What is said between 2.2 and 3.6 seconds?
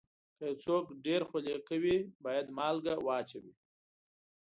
باید مالګه واچوي.